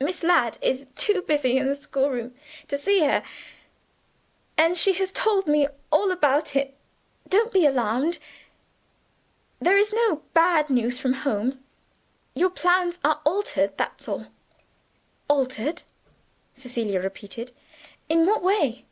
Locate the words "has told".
4.94-5.46